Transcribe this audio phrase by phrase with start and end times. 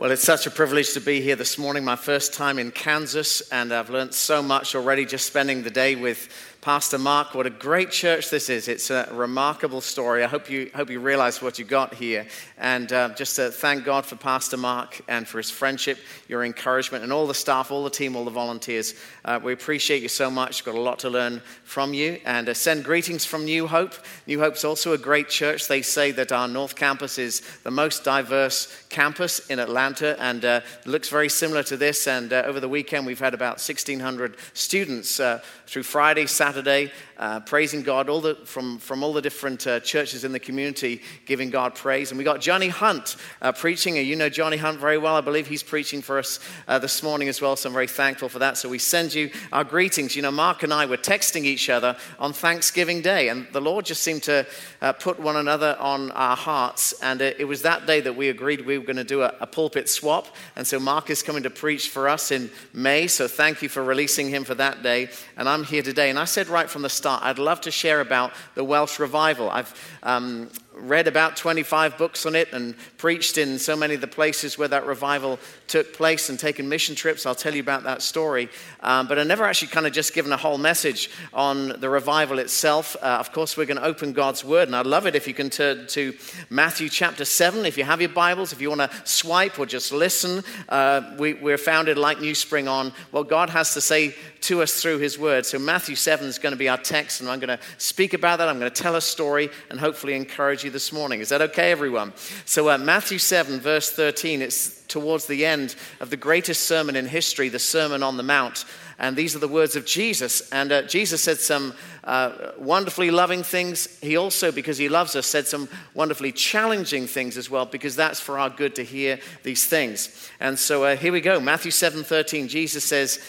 [0.00, 3.42] Well, it's such a privilege to be here this morning, my first time in Kansas,
[3.50, 7.34] and I've learned so much already just spending the day with Pastor Mark.
[7.34, 8.68] What a great church this is.
[8.68, 10.22] It's a remarkable story.
[10.22, 12.26] I hope you, hope you realize what you got here.
[12.58, 15.96] And uh, just to thank God for Pastor Mark and for his friendship,
[16.28, 18.94] your encouragement, and all the staff, all the team, all the volunteers.
[19.24, 20.62] Uh, we appreciate you so much.
[20.62, 22.20] Got a lot to learn from you.
[22.26, 23.94] And uh, send greetings from New Hope.
[24.26, 25.66] New Hope's also a great church.
[25.66, 30.60] They say that our North Campus is the most diverse campus in Atlanta and uh,
[30.84, 32.06] looks very similar to this.
[32.06, 37.40] And uh, over the weekend, we've had about 1,600 students uh, through Friday, Saturday, uh,
[37.40, 41.50] praising God all the, from, from all the different uh, churches in the community, giving
[41.50, 42.10] God praise.
[42.10, 43.96] And we got Johnny Hunt uh, preaching.
[43.96, 45.16] You know Johnny Hunt very well.
[45.16, 47.56] I believe he's preaching for us uh, this morning as well.
[47.56, 48.56] So I'm very thankful for that.
[48.56, 50.16] So we send you our greetings.
[50.16, 53.84] You know, Mark and I were texting each other on Thanksgiving Day, and the Lord
[53.84, 54.46] just seemed to
[54.80, 56.94] uh, put one another on our hearts.
[57.02, 59.34] And it, it, was that day that we agreed we were going to do a,
[59.40, 60.28] a pulpit swap.
[60.56, 63.06] And so Mark is coming to preach for us in May.
[63.06, 65.10] So thank you for releasing him for that day.
[65.36, 66.10] And I'm here today.
[66.10, 69.50] And I said right from the start, I'd love to share about the Welsh revival.
[69.50, 70.48] I've um,
[70.80, 74.68] read about 25 books on it and preached in so many of the places where
[74.68, 77.26] that revival took place and taken mission trips.
[77.26, 78.48] I'll tell you about that story.
[78.80, 82.38] Um, but I've never actually kind of just given a whole message on the revival
[82.38, 82.96] itself.
[83.00, 85.34] Uh, of course, we're going to open God's Word, and I'd love it if you
[85.34, 86.14] can turn to
[86.48, 87.66] Matthew chapter 7.
[87.66, 91.34] If you have your Bibles, if you want to swipe or just listen, uh, we,
[91.34, 95.18] we're founded like New Spring on what God has to say to us through His
[95.18, 95.44] Word.
[95.44, 98.38] So Matthew 7 is going to be our text, and I'm going to speak about
[98.38, 98.48] that.
[98.48, 101.20] I'm going to tell a story and hopefully encourage you this morning.
[101.20, 102.12] Is that okay, everyone?
[102.46, 107.06] So, uh, Matthew 7, verse 13, it's towards the end of the greatest sermon in
[107.06, 108.64] history, the Sermon on the Mount.
[108.98, 110.48] And these are the words of Jesus.
[110.50, 111.72] And uh, Jesus said some
[112.04, 113.98] uh, wonderfully loving things.
[114.00, 118.20] He also, because he loves us, said some wonderfully challenging things as well, because that's
[118.20, 120.30] for our good to hear these things.
[120.38, 121.40] And so uh, here we go.
[121.40, 123.20] Matthew 7 13, Jesus says,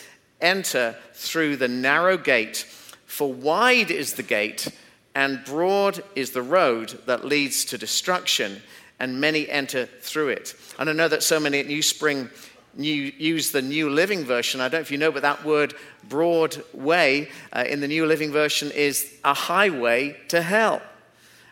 [0.41, 2.65] Enter through the narrow gate,
[3.05, 4.67] for wide is the gate
[5.15, 8.61] and broad is the road that leads to destruction,
[8.99, 10.55] and many enter through it.
[10.77, 12.29] And I know that so many at New Spring
[12.75, 14.61] new, use the New Living Version.
[14.61, 15.73] I don't know if you know, but that word
[16.07, 20.81] broad way uh, in the New Living Version is a highway to hell.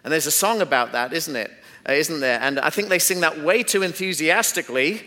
[0.04, 1.52] And there's a song about that, isn't it?
[1.86, 2.40] Uh, not there?
[2.42, 5.04] And I think they sing that way too enthusiastically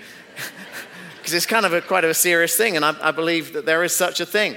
[1.19, 2.77] because it's kind of a, quite a serious thing.
[2.77, 4.57] And I, I believe that there is such a thing.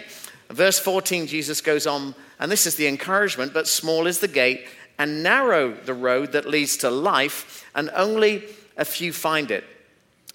[0.49, 4.65] Verse 14, Jesus goes on and this is the encouragement, but small is the gate
[4.97, 8.43] and narrow the road that leads to life, and only
[8.77, 9.63] a few find it.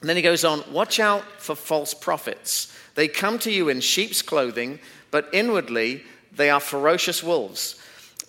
[0.00, 2.74] And then he goes on, watch out for false prophets.
[2.94, 4.78] They come to you in sheep's clothing,
[5.10, 7.76] but inwardly they are ferocious wolves.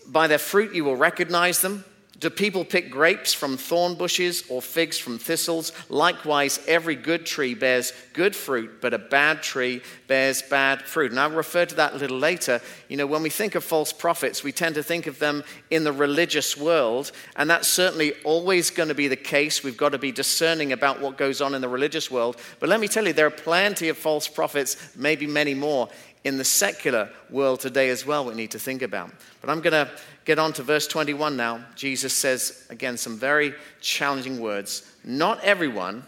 [0.07, 1.85] By their fruit you will recognize them.
[2.21, 5.71] Do people pick grapes from thorn bushes or figs from thistles?
[5.89, 11.09] Likewise, every good tree bears good fruit, but a bad tree bears bad fruit.
[11.09, 12.61] And I'll refer to that a little later.
[12.89, 15.83] You know, when we think of false prophets, we tend to think of them in
[15.83, 19.63] the religious world, and that's certainly always going to be the case.
[19.63, 22.38] We've got to be discerning about what goes on in the religious world.
[22.59, 25.89] But let me tell you, there are plenty of false prophets, maybe many more,
[26.23, 29.11] in the secular world today as well, we need to think about.
[29.41, 29.91] But I'm going to
[30.25, 31.65] get on to verse 21 now.
[31.75, 34.91] Jesus says, again, some very challenging words.
[35.03, 36.03] Not everyone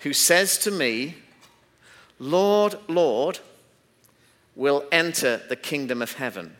[0.00, 1.16] who says to me,
[2.18, 3.38] Lord, Lord,
[4.54, 6.56] will enter the kingdom of heaven,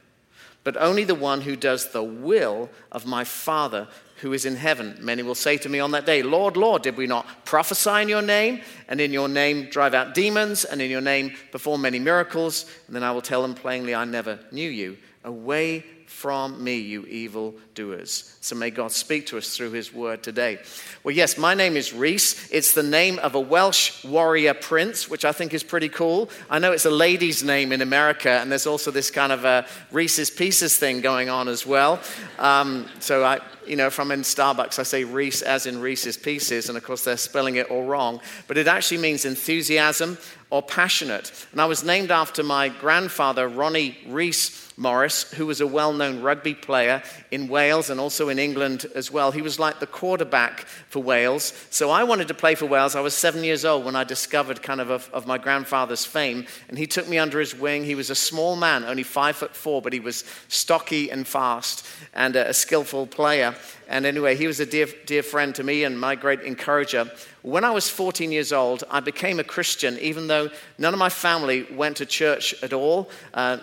[0.64, 3.88] but only the one who does the will of my Father
[4.20, 4.96] who is in heaven.
[5.00, 8.08] Many will say to me on that day, Lord, Lord, did we not prophesy in
[8.08, 11.98] your name, and in your name drive out demons, and in your name perform many
[11.98, 12.64] miracles?
[12.86, 14.96] And then I will tell them plainly, I never knew you.
[15.24, 15.84] Away
[16.26, 18.36] from me, you evil doers.
[18.40, 20.58] So may God speak to us through his word today.
[21.04, 22.50] Well, yes, my name is Reese.
[22.50, 26.28] It's the name of a Welsh warrior prince, which I think is pretty cool.
[26.50, 29.68] I know it's a lady's name in America, and there's also this kind of a
[29.92, 32.00] Reese's Pieces thing going on as well.
[32.40, 36.16] Um, so I, you know, if I'm in Starbucks, I say Reese as in Reese's
[36.16, 38.20] Pieces, and of course they're spelling it all wrong.
[38.46, 40.18] But it actually means enthusiasm
[40.50, 41.32] or passionate.
[41.52, 46.22] And I was named after my grandfather, Ronnie Reese Morris, who was a well known
[46.22, 49.32] rugby player in Wales and also in England as well.
[49.32, 51.52] He was like the quarterback for Wales.
[51.70, 52.94] So I wanted to play for Wales.
[52.94, 56.46] I was seven years old when I discovered kind of of, of my grandfather's fame.
[56.68, 57.84] And he took me under his wing.
[57.84, 61.84] He was a small man, only five foot four, but he was stocky and fast
[62.14, 63.55] and a, a skillful player.
[63.88, 67.10] And anyway, he was a dear, dear friend to me and my great encourager.
[67.42, 71.08] When I was 14 years old, I became a Christian, even though none of my
[71.08, 73.10] family went to church at all.
[73.34, 73.58] Uh,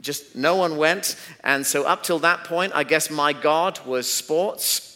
[0.00, 1.16] just no one went.
[1.42, 4.87] And so, up till that point, I guess my God was sports.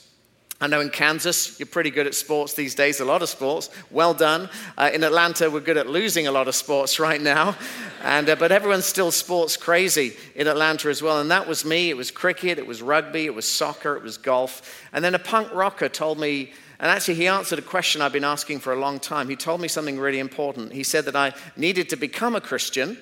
[0.62, 3.68] I know in Kansas, you're pretty good at sports these days, a lot of sports.
[3.90, 4.48] Well done.
[4.78, 7.56] Uh, in Atlanta, we're good at losing a lot of sports right now.
[8.04, 11.20] And, uh, but everyone's still sports crazy in Atlanta as well.
[11.20, 11.90] And that was me.
[11.90, 14.80] It was cricket, it was rugby, it was soccer, it was golf.
[14.92, 18.24] And then a punk rocker told me, and actually, he answered a question I've been
[18.24, 19.28] asking for a long time.
[19.28, 20.72] He told me something really important.
[20.72, 22.96] He said that I needed to become a Christian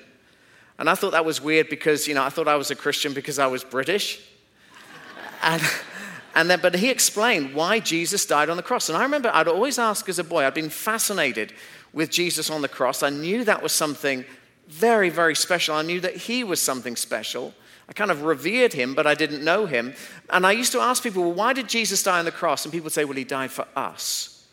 [0.81, 3.13] and I thought that was weird because, you know, I thought I was a Christian
[3.13, 4.19] because I was British.
[5.43, 5.61] and,
[6.35, 8.89] and then, but he explained why Jesus died on the cross.
[8.89, 11.53] And I remember I'd always ask as a boy, I'd been fascinated
[11.93, 13.03] with Jesus on the cross.
[13.03, 14.25] I knew that was something
[14.67, 15.75] very, very special.
[15.75, 17.53] I knew that he was something special.
[17.89, 19.93] I kind of revered him, but I didn't know him.
[20.29, 22.63] And I used to ask people, well, why did Jesus die on the cross?
[22.63, 24.47] And people would say, well, he died for us.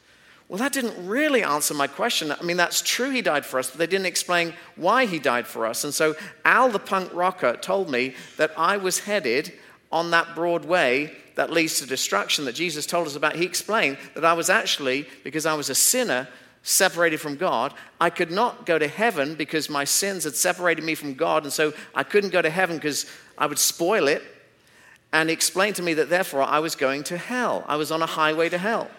[0.48, 2.32] Well, that didn't really answer my question.
[2.32, 5.46] I mean, that's true, he died for us, but they didn't explain why he died
[5.46, 5.84] for us.
[5.84, 9.52] And so Al the punk rocker told me that I was headed
[9.92, 13.37] on that broad way that leads to destruction that Jesus told us about.
[13.37, 16.26] He explained that I was actually, because I was a sinner,
[16.64, 17.73] separated from God.
[18.00, 21.52] I could not go to heaven because my sins had separated me from God, and
[21.52, 23.06] so I couldn't go to heaven because
[23.38, 24.25] I would spoil it.
[25.12, 27.64] And he explained to me that therefore I was going to hell.
[27.69, 28.91] I was on a highway to hell.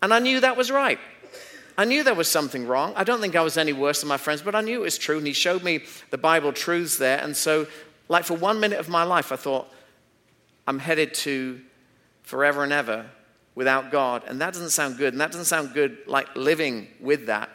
[0.00, 1.00] And I knew that was right.
[1.76, 2.92] I knew there was something wrong.
[2.94, 4.96] I don't think I was any worse than my friends, but I knew it was
[4.96, 5.18] true.
[5.18, 5.80] And he showed me
[6.10, 7.18] the Bible truths there.
[7.18, 7.66] And so,
[8.08, 9.73] like, for one minute of my life, I thought,
[10.66, 11.60] I'm headed to
[12.22, 13.06] forever and ever
[13.54, 14.24] without God.
[14.26, 15.12] And that doesn't sound good.
[15.14, 17.50] And that doesn't sound good, like living with that.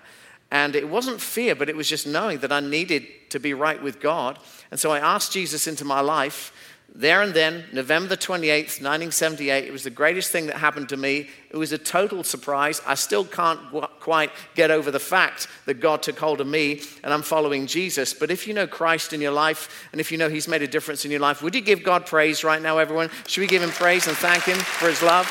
[0.51, 3.81] And it wasn't fear, but it was just knowing that I needed to be right
[3.81, 4.39] with God.
[4.71, 6.51] And so I asked Jesus into my life
[6.95, 10.97] there and then, November the 28th, 1978, it was the greatest thing that happened to
[10.97, 11.29] me.
[11.49, 12.81] It was a total surprise.
[12.85, 13.59] I still can't
[13.99, 18.13] quite get over the fact that God took hold of me and I'm following Jesus.
[18.13, 20.67] But if you know Christ in your life and if you know He's made a
[20.67, 23.09] difference in your life, would you give God praise right now, everyone?
[23.27, 25.25] Should we give Him praise and thank Him for His love?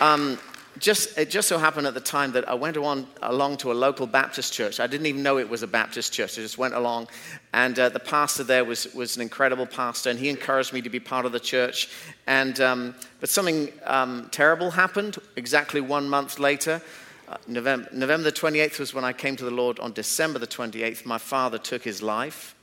[0.00, 0.38] Um,
[0.78, 3.74] just, it just so happened at the time that I went on, along to a
[3.74, 4.80] local Baptist church.
[4.80, 6.38] I didn't even know it was a Baptist church.
[6.38, 7.08] I just went along,
[7.52, 10.90] and uh, the pastor there was, was an incredible pastor, and he encouraged me to
[10.90, 11.88] be part of the church.
[12.26, 16.80] And, um, but something um, terrible happened exactly one month later.
[17.28, 19.78] Uh, November, November the 28th was when I came to the Lord.
[19.78, 22.54] On December the 28th, my father took his life.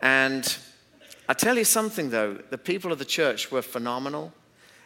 [0.00, 0.56] And
[1.28, 4.32] I tell you something, though, the people of the church were phenomenal.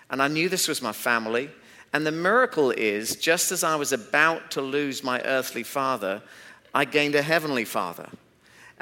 [0.09, 1.51] And I knew this was my family.
[1.93, 6.23] And the miracle is just as I was about to lose my earthly father,
[6.73, 8.09] I gained a heavenly father.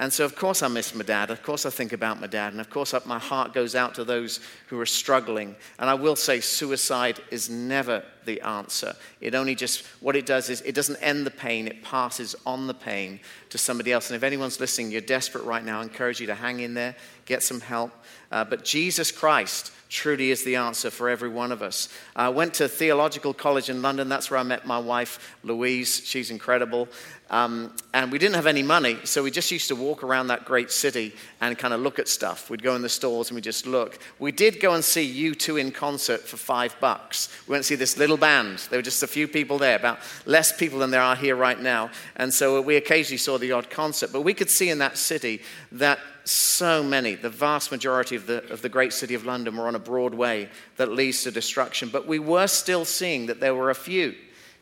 [0.01, 1.29] And so, of course, I miss my dad.
[1.33, 2.53] Of course, I think about my dad.
[2.53, 4.39] And of course, my heart goes out to those
[4.69, 5.57] who are struggling.
[5.81, 8.95] And I will say, suicide is never the answer.
[9.21, 12.69] It only just, what it does is, it doesn't end the pain, it passes on
[12.69, 13.19] the pain
[13.51, 14.09] to somebody else.
[14.09, 16.95] And if anyone's listening, you're desperate right now, I encourage you to hang in there,
[17.25, 17.91] get some help.
[18.31, 21.89] Uh, but Jesus Christ, truly is the answer for every one of us.
[22.15, 24.09] I went to theological college in London.
[24.09, 26.03] That's where I met my wife, Louise.
[26.05, 26.89] She's incredible.
[27.31, 30.47] Um, and we didn't have any money, so we just used to walk around that
[30.47, 32.49] great city and kind of look at stuff.
[32.49, 33.99] We'd go in the stores and we'd just look.
[34.19, 37.29] We did go and see U2 in concert for five bucks.
[37.47, 38.61] We went to see this little band.
[38.71, 41.61] There were just a few people there, about less people than there are here right
[41.61, 41.91] now.
[42.17, 44.11] And so we occasionally saw the odd concert.
[44.11, 45.43] But we could see in that city
[45.73, 49.69] that so many, the vast majority of the, of the great city of London, were
[49.69, 51.91] on a broad way that leads to destruction.
[51.91, 54.15] But we were still seeing that there were a few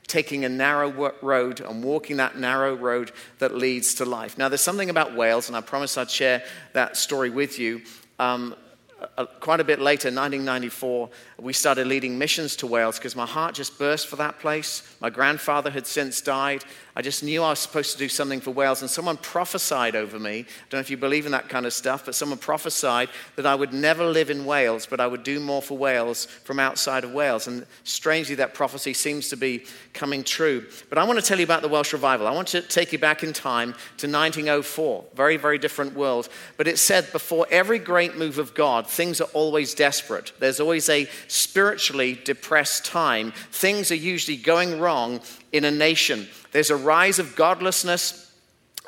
[0.06, 4.38] taking a narrow road and walking that narrow road that leads to life.
[4.38, 7.82] Now, there's something about Wales, and I promise I'd share that story with you.
[8.18, 8.54] Um,
[8.98, 13.54] Uh, quite a bit later, 1994, we started leading missions to Wales because my heart
[13.54, 14.96] just burst for that place.
[15.00, 16.64] My grandfather had since died.
[16.98, 20.18] I just knew I was supposed to do something for Wales, and someone prophesied over
[20.18, 20.38] me.
[20.38, 23.44] I don't know if you believe in that kind of stuff, but someone prophesied that
[23.44, 27.04] I would never live in Wales, but I would do more for Wales from outside
[27.04, 27.48] of Wales.
[27.48, 30.64] And strangely, that prophecy seems to be coming true.
[30.88, 32.26] But I want to tell you about the Welsh revival.
[32.26, 35.04] I want to take you back in time to 1904.
[35.14, 36.30] Very, very different world.
[36.56, 40.32] But it said before every great move of God, things are always desperate.
[40.38, 43.32] There's always a spiritually depressed time.
[43.52, 45.20] Things are usually going wrong
[45.52, 46.28] in a nation.
[46.52, 48.32] There's a rise of godlessness,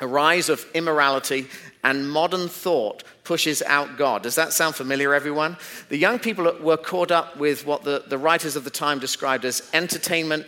[0.01, 1.47] a rise of immorality,
[1.83, 4.23] and modern thought pushes out God.
[4.23, 5.55] Does that sound familiar, everyone?
[5.89, 9.45] The young people were caught up with what the, the writers of the time described
[9.45, 10.45] as entertainment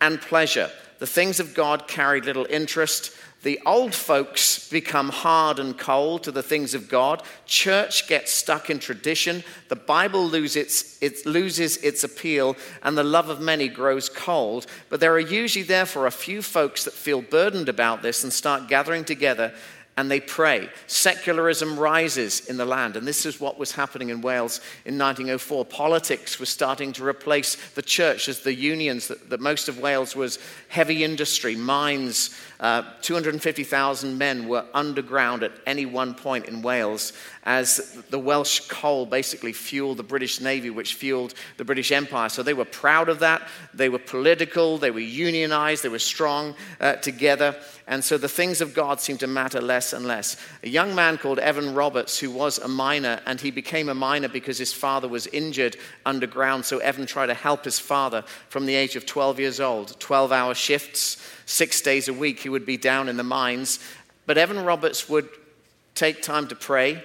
[0.00, 0.70] and pleasure.
[0.98, 3.14] The things of God carried little interest.
[3.44, 7.22] The old folks become hard and cold to the things of God.
[7.44, 9.44] Church gets stuck in tradition.
[9.68, 14.64] The Bible loses its, it loses its appeal, and the love of many grows cold.
[14.88, 18.66] But there are usually, therefore, a few folks that feel burdened about this and start
[18.66, 19.52] gathering together
[19.96, 20.68] and they pray.
[20.86, 25.64] Secularism rises in the land, and this is what was happening in Wales in 1904.
[25.66, 30.16] Politics was starting to replace the church as the unions that, that most of Wales
[30.16, 32.36] was heavy industry, mines.
[32.64, 37.12] Uh, 250,000 men were underground at any one point in Wales
[37.44, 42.30] as the Welsh coal basically fueled the British Navy, which fueled the British Empire.
[42.30, 43.46] So they were proud of that.
[43.74, 47.54] They were political, they were unionized, they were strong uh, together.
[47.86, 50.38] And so the things of God seemed to matter less and less.
[50.62, 54.28] A young man called Evan Roberts, who was a miner, and he became a miner
[54.28, 56.64] because his father was injured underground.
[56.64, 60.32] So Evan tried to help his father from the age of 12 years old, 12
[60.32, 62.40] hour shifts, six days a week.
[62.40, 63.80] He would be down in the mines.
[64.24, 65.28] But Evan Roberts would
[65.94, 67.04] take time to pray.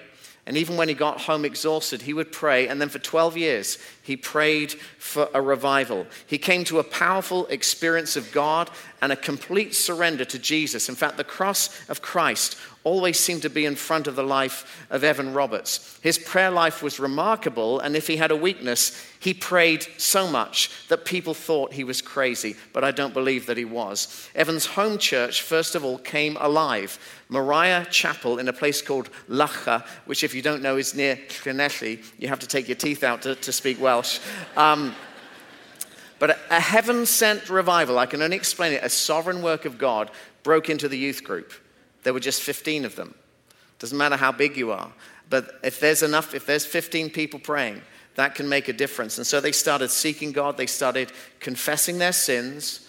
[0.50, 2.68] And even when he got home exhausted, he would pray.
[2.68, 6.08] And then for 12 years, he prayed for a revival.
[6.26, 10.90] He came to a powerful experience of God and a complete surrender to Jesus.
[10.90, 12.58] In fact, the cross of Christ
[12.90, 16.00] always seemed to be in front of the life of Evan Roberts.
[16.02, 20.72] His prayer life was remarkable, and if he had a weakness, he prayed so much
[20.88, 24.28] that people thought he was crazy, but I don't believe that he was.
[24.34, 26.98] Evan's home church, first of all, came alive.
[27.30, 32.04] Moriah Chapel in a place called Loughor, which, if you don't know, is near Llanelli.
[32.18, 34.20] You have to take your teeth out to, to speak Welsh.
[34.58, 34.96] Um,
[36.18, 39.78] but a, a heaven sent revival, I can only explain it, a sovereign work of
[39.78, 40.10] God,
[40.42, 41.54] broke into the youth group.
[42.04, 43.16] There were just 15 of them.
[43.80, 44.92] Doesn't matter how big you are.
[45.30, 47.82] But if there's enough, if there's 15 people praying,
[48.16, 49.18] that can make a difference.
[49.18, 52.88] And so they started seeking God, they started confessing their sins,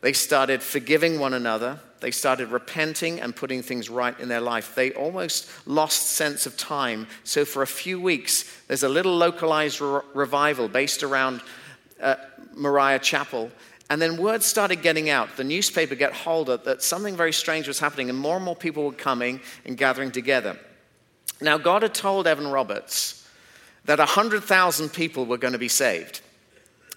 [0.00, 4.74] they started forgiving one another, they started repenting and putting things right in their life.
[4.74, 7.06] They almost lost sense of time.
[7.24, 11.42] So for a few weeks, there's a little localized re- revival based around
[12.00, 12.16] uh,
[12.54, 13.50] Moriah Chapel.
[13.90, 15.36] And then word started getting out.
[15.36, 18.54] The newspaper got hold of that something very strange was happening, and more and more
[18.54, 20.56] people were coming and gathering together.
[21.40, 23.28] Now, God had told Evan Roberts
[23.86, 26.20] that 100,000 people were going to be saved.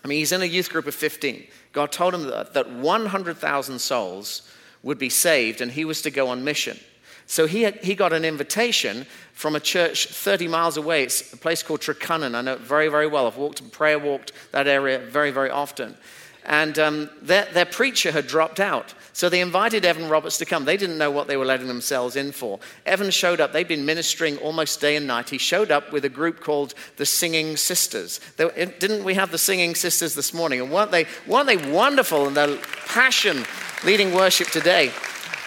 [0.05, 1.47] I mean, he's in a youth group of 15.
[1.71, 4.51] God told him that, that 100,000 souls
[4.83, 6.77] would be saved, and he was to go on mission.
[7.25, 11.03] So he, had, he got an invitation from a church 30 miles away.
[11.03, 12.35] It's a place called Trecynon.
[12.35, 13.25] I know it very, very well.
[13.25, 15.97] I've walked and prayer walked that area very, very often
[16.45, 18.93] and um, their, their preacher had dropped out.
[19.13, 20.65] So they invited Evan Roberts to come.
[20.65, 22.59] They didn't know what they were letting themselves in for.
[22.85, 23.53] Evan showed up.
[23.53, 25.29] They'd been ministering almost day and night.
[25.29, 28.19] He showed up with a group called the Singing Sisters.
[28.37, 30.61] They, didn't we have the Singing Sisters this morning?
[30.61, 32.57] And weren't they, weren't they wonderful in their
[32.87, 33.45] passion
[33.85, 34.91] leading worship today?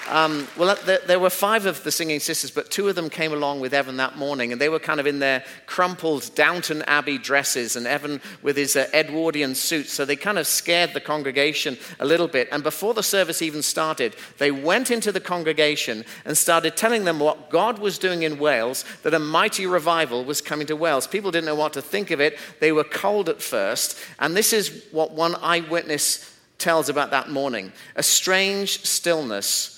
[0.08, 3.32] Um, well, there, there, were five of the singing sisters, but two of them came
[3.32, 7.18] along with Evan that morning, and they were kind of in their crumpled Downton Abbey
[7.18, 9.88] dresses, and Evan with his uh, Edwardian suit.
[9.88, 12.48] So they kind of scared the congregation a little bit.
[12.52, 17.18] And before the service even started, they went into the congregation and started telling them
[17.18, 21.08] what God was doing in Wales, that a mighty revival was coming to Wales.
[21.08, 23.98] People didn't know what to think of it, they were cold at first.
[24.20, 29.75] And this is what one eyewitness tells about that morning a strange stillness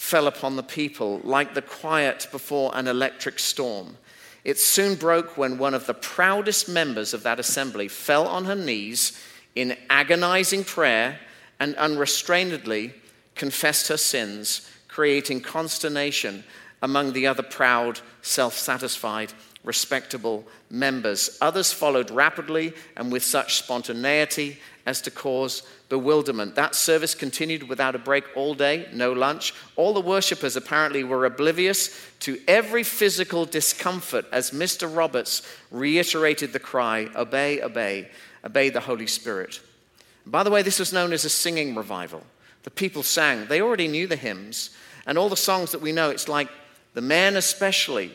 [0.00, 3.98] fell upon the people like the quiet before an electric storm.
[4.44, 8.54] It soon broke when one of the proudest members of that assembly fell on her
[8.54, 9.22] knees
[9.54, 11.20] in agonizing prayer
[11.60, 12.94] and unrestrainedly
[13.34, 16.44] confessed her sins, creating consternation
[16.80, 21.36] among the other proud, self satisfied, respectable members.
[21.42, 24.58] Others followed rapidly and with such spontaneity
[24.90, 26.56] as to cause bewilderment.
[26.56, 29.54] That service continued without a break all day, no lunch.
[29.76, 34.92] All the worshippers apparently were oblivious to every physical discomfort as Mr.
[34.94, 38.10] Roberts reiterated the cry obey, obey,
[38.44, 39.60] obey the Holy Spirit.
[40.26, 42.24] By the way, this was known as a singing revival.
[42.64, 44.70] The people sang, they already knew the hymns,
[45.06, 46.48] and all the songs that we know, it's like
[46.94, 48.12] the men especially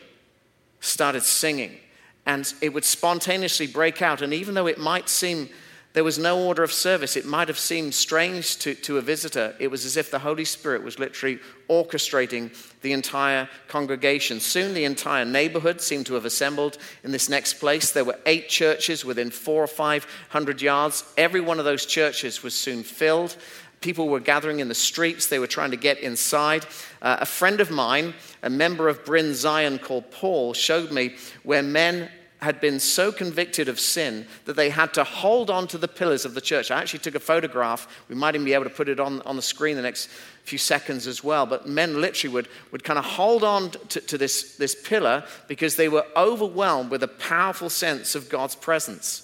[0.80, 1.78] started singing
[2.26, 4.20] and it would spontaneously break out.
[4.20, 5.48] And even though it might seem
[5.96, 9.56] there was no order of service, it might have seemed strange to, to a visitor.
[9.58, 11.38] It was as if the Holy Spirit was literally
[11.70, 14.38] orchestrating the entire congregation.
[14.38, 17.92] Soon the entire neighborhood seemed to have assembled in this next place.
[17.92, 21.02] There were eight churches within four or five hundred yards.
[21.16, 23.34] Every one of those churches was soon filled.
[23.80, 25.28] People were gathering in the streets.
[25.28, 26.66] They were trying to get inside.
[27.00, 28.12] Uh, a friend of mine,
[28.42, 33.68] a member of Bryn Zion called Paul, showed me where men had been so convicted
[33.68, 36.70] of sin that they had to hold on to the pillars of the church.
[36.70, 37.88] I actually took a photograph.
[38.08, 40.08] We might even be able to put it on, on the screen the next
[40.44, 41.46] few seconds as well.
[41.46, 45.76] But men literally would, would kind of hold on to, to this, this pillar because
[45.76, 49.22] they were overwhelmed with a powerful sense of God's presence.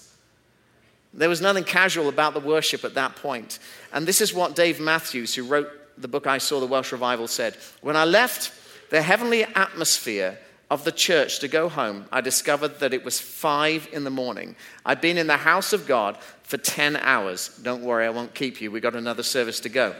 [1.13, 3.59] There was nothing casual about the worship at that point.
[3.93, 7.27] And this is what Dave Matthews, who wrote the book I Saw the Welsh Revival,
[7.27, 7.55] said.
[7.81, 8.51] When I left
[8.89, 10.39] the heavenly atmosphere
[10.73, 14.55] of the church to go home, I discovered that it was five in the morning.
[14.83, 17.49] I'd been in the house of God for 10 hours.
[17.61, 18.71] Don't worry, I won't keep you.
[18.71, 19.95] We've got another service to go.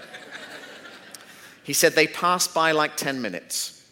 [1.63, 3.82] he said they passed by like 10 minutes.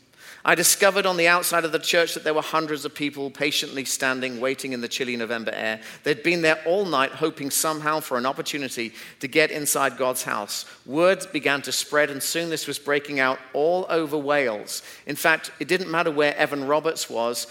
[0.43, 3.86] I discovered on the outside of the church that there were hundreds of people patiently
[3.86, 5.81] standing, waiting in the chilly November air.
[6.03, 10.65] They'd been there all night, hoping somehow for an opportunity to get inside God's house.
[10.86, 14.81] Words began to spread, and soon this was breaking out all over Wales.
[15.05, 17.45] In fact, it didn't matter where Evan Roberts was,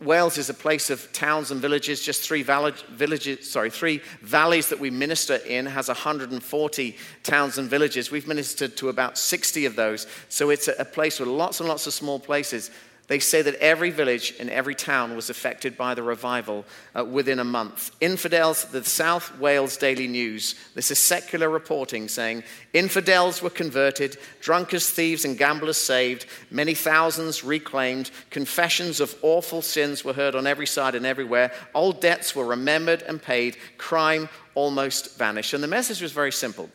[0.00, 4.78] Wales is a place of towns and villages, just three villages, sorry, three valleys that
[4.78, 8.10] we minister in has 140 towns and villages.
[8.10, 10.06] We've ministered to about 60 of those.
[10.28, 12.70] So it's a place with lots and lots of small places.
[13.08, 17.38] They say that every village and every town was affected by the revival uh, within
[17.38, 17.90] a month.
[18.02, 24.90] Infidels, the South Wales Daily News, this is secular reporting saying infidels were converted, drunkards,
[24.90, 30.66] thieves, and gamblers saved, many thousands reclaimed, confessions of awful sins were heard on every
[30.66, 35.54] side and everywhere, old debts were remembered and paid, crime almost vanished.
[35.54, 36.68] And the message was very simple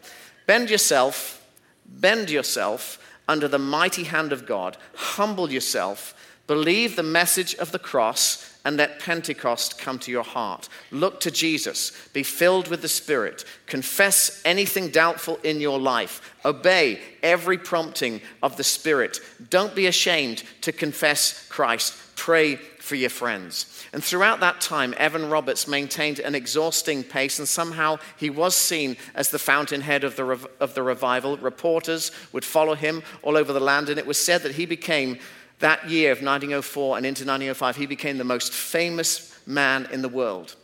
[0.47, 1.47] bend yourself,
[1.85, 2.97] bend yourself
[3.27, 6.15] under the mighty hand of God, humble yourself
[6.47, 10.69] Believe the message of the cross and let Pentecost come to your heart.
[10.91, 11.91] Look to Jesus.
[12.13, 13.43] Be filled with the Spirit.
[13.65, 16.33] Confess anything doubtful in your life.
[16.45, 19.19] Obey every prompting of the Spirit.
[19.49, 21.93] Don't be ashamed to confess Christ.
[22.15, 23.85] Pray for your friends.
[23.91, 28.97] And throughout that time, Evan Roberts maintained an exhausting pace, and somehow he was seen
[29.15, 31.37] as the fountainhead of the, rev- of the revival.
[31.37, 35.17] Reporters would follow him all over the land, and it was said that he became
[35.63, 40.09] that year of 1904 and into 1905, he became the most famous man in the
[40.09, 40.57] world.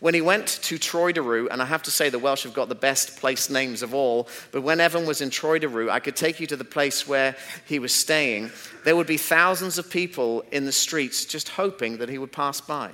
[0.00, 2.74] When he went to Troedyrhiw, and I have to say the Welsh have got the
[2.74, 6.48] best place names of all, but when Evan was in Troedyrhiw, I could take you
[6.48, 8.50] to the place where he was staying.
[8.84, 12.60] There would be thousands of people in the streets just hoping that he would pass
[12.60, 12.90] by.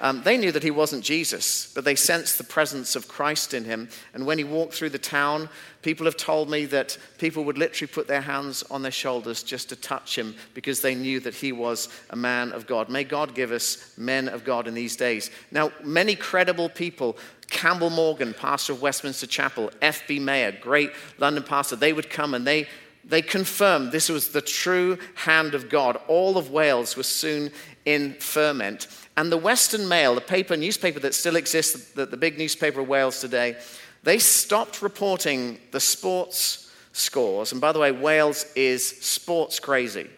[0.00, 3.64] Um, they knew that he wasn't Jesus, but they sensed the presence of Christ in
[3.64, 3.88] him.
[4.14, 5.48] And when he walked through the town,
[5.82, 9.68] people have told me that people would literally put their hands on their shoulders just
[9.70, 12.88] to touch him because they knew that he was a man of God.
[12.88, 15.30] May God give us men of God in these days.
[15.50, 17.16] Now, many credible people
[17.50, 20.20] Campbell Morgan, pastor of Westminster Chapel, F.B.
[20.20, 22.68] Meyer, great London pastor, they would come and they
[23.04, 25.98] they confirmed this was the true hand of God.
[26.08, 27.50] All of Wales was soon
[27.86, 28.86] in ferment.
[29.18, 32.86] And the Western Mail, the paper, newspaper that still exists, the, the big newspaper of
[32.86, 33.56] Wales today,
[34.04, 37.50] they stopped reporting the sports scores.
[37.50, 40.08] And by the way, Wales is sports crazy.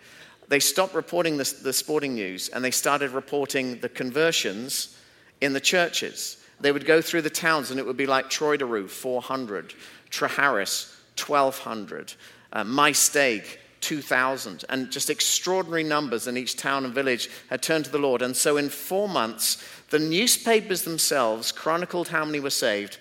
[0.48, 4.98] They stopped reporting the, the sporting news and they started reporting the conversions
[5.40, 6.36] in the churches.
[6.60, 9.72] They would go through the towns and it would be like Troedyrhiw, 400,
[10.10, 12.12] Treharris, 1,200,
[12.52, 13.46] uh, Maesteg,
[13.80, 18.22] 2,000, and just extraordinary numbers in each town and village had turned to the Lord.
[18.22, 22.98] And so, in four months, the newspapers themselves chronicled how many were saved.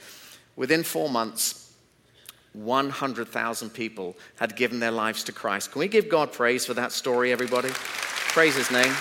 [0.56, 1.74] Within four months,
[2.54, 5.72] 100,000 people had given their lives to Christ.
[5.72, 7.70] Can we give God praise for that story, everybody?
[7.70, 8.94] praise His name.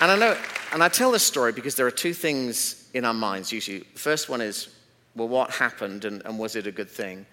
[0.00, 0.38] And I know,
[0.72, 3.78] and I tell this story because there are two things in our minds usually.
[3.78, 4.68] The first one is,
[5.16, 7.24] well, what happened and, and was it a good thing?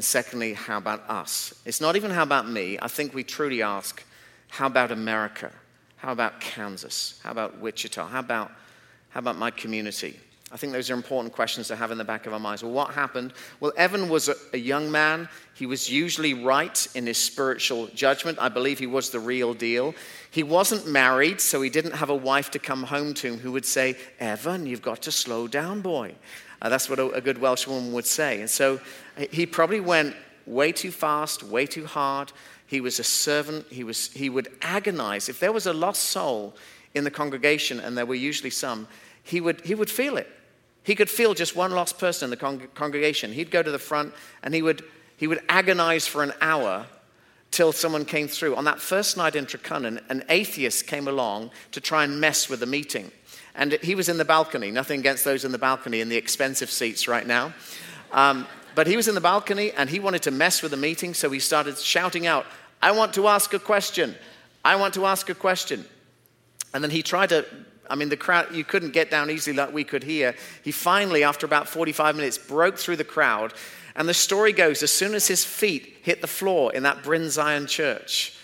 [0.00, 1.52] And secondly, how about us?
[1.66, 2.78] It's not even how about me.
[2.80, 4.02] I think we truly ask,
[4.48, 5.52] how about America?
[5.98, 7.20] How about Kansas?
[7.22, 8.06] How about Wichita?
[8.06, 8.50] How about
[9.10, 10.18] How about my community?
[10.50, 12.62] I think those are important questions to have in the back of our minds.
[12.62, 13.34] Well, what happened?
[13.60, 15.28] Well, Evan was a, a, young man.
[15.52, 18.38] He was usually right in his spiritual judgment.
[18.40, 19.94] I believe he was the real deal.
[20.30, 23.52] He wasn't married, so he didn't have a wife to come home to him who
[23.52, 26.14] would say, Evan, you've got to slow down, boy.
[26.62, 28.40] Uh, that's what a, a good Welsh woman would say.
[28.40, 28.80] And so
[29.30, 30.14] he probably went
[30.46, 32.32] way too fast, way too hard.
[32.66, 33.66] He was a servant.
[33.70, 35.28] He, was, he would agonize.
[35.28, 36.54] If there was a lost soul
[36.94, 38.88] in the congregation, and there were usually some,
[39.22, 40.28] he would, he would feel it.
[40.82, 43.32] He could feel just one lost person in the con- congregation.
[43.32, 44.82] He'd go to the front and he would,
[45.16, 46.86] he would agonize for an hour
[47.50, 48.56] till someone came through.
[48.56, 52.60] On that first night in Trecynon, an atheist came along to try and mess with
[52.60, 53.10] the meeting.
[53.54, 56.70] And he was in the balcony, nothing against those in the balcony in the expensive
[56.70, 57.52] seats right now.
[58.12, 61.14] Um, but he was in the balcony and he wanted to mess with the meeting,
[61.14, 62.46] so he started shouting out,
[62.82, 64.14] I want to ask a question.
[64.64, 65.84] I want to ask a question.
[66.72, 67.44] And then he tried to
[67.90, 70.36] I mean, the crowd, you couldn't get down easily like we could here.
[70.62, 73.52] He finally, after about 45 minutes, broke through the crowd.
[73.96, 77.28] And the story goes as soon as his feet hit the floor in that Bryn
[77.28, 78.38] Zion church,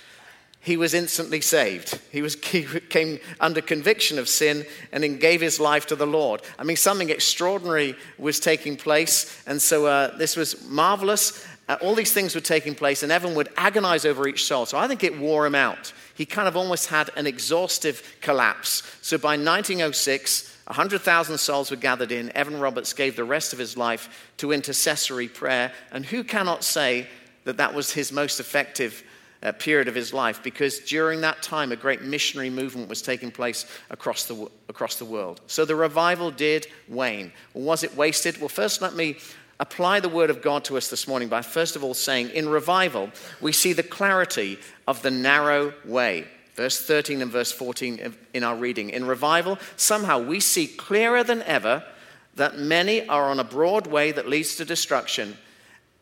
[0.67, 1.99] he was instantly saved.
[2.13, 6.07] He, was, he came under conviction of sin and then gave his life to the
[6.07, 6.43] Lord.
[6.59, 9.43] I mean, something extraordinary was taking place.
[9.47, 11.47] And so uh, this was marvelous.
[11.69, 14.67] Uh, all these things were taking place, and Evan would agonize over each soul.
[14.67, 18.83] So I think it wore him out he kind of almost had an exhaustive collapse.
[19.03, 22.35] So by 1906, 100,000 souls were gathered in.
[22.35, 25.73] Evan Roberts gave the rest of his life to intercessory prayer.
[25.93, 27.07] And who cannot say
[27.45, 29.05] that that was his most effective
[29.47, 30.43] uh, period of his life?
[30.43, 35.05] Because during that time, a great missionary movement was taking place across the, across the
[35.05, 35.41] world.
[35.47, 37.33] So the revival did wane.
[37.55, 38.39] Was it wasted?
[38.39, 39.17] Well, first, let me
[39.61, 42.49] apply the word of God to us this morning by first of all saying, in
[42.49, 46.27] revival, we see the clarity of the narrow way.
[46.55, 48.91] Verse 13 and verse 14 in our reading.
[48.91, 51.85] In revival, somehow we see clearer than ever
[52.37, 55.37] that many are on a broad way that leads to destruction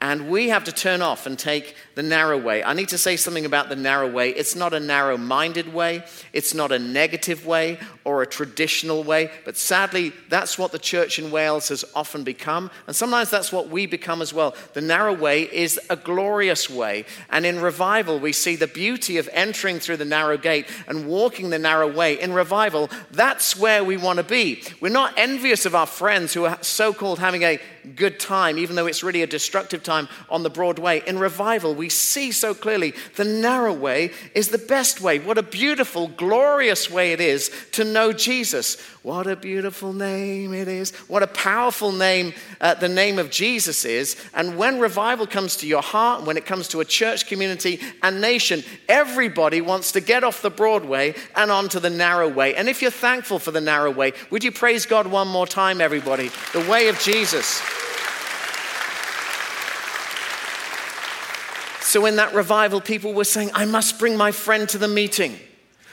[0.01, 2.63] and we have to turn off and take the narrow way.
[2.63, 4.31] I need to say something about the narrow way.
[4.31, 9.31] It's not a narrow minded way, it's not a negative way or a traditional way,
[9.45, 12.71] but sadly, that's what the church in Wales has often become.
[12.87, 14.55] And sometimes that's what we become as well.
[14.75, 17.07] The narrow way is a glorious way.
[17.31, 21.49] And in revival, we see the beauty of entering through the narrow gate and walking
[21.49, 22.21] the narrow way.
[22.21, 24.63] In revival, that's where we want to be.
[24.81, 27.59] We're not envious of our friends who are so called having a
[27.97, 31.03] good time, even though it's really a destructive time on the broad way.
[31.07, 35.19] In revival, we see so clearly the narrow way is the best way.
[35.19, 38.81] What a beautiful, glorious way it is to know Jesus.
[39.05, 40.93] What a beautiful name it is.
[41.09, 44.17] What a powerful name uh, the name of Jesus is.
[44.33, 48.23] And when revival comes to your heart, when it comes to a church community and
[48.23, 52.55] nation, everybody wants to get off the broad way and onto the narrow way.
[52.55, 55.83] And if you're thankful for the narrow way, would you praise God one more time,
[55.83, 56.31] everybody?
[56.55, 57.84] The way of Jesus.
[61.95, 65.39] So, in that revival, people were saying, I must bring my friend to the meeting.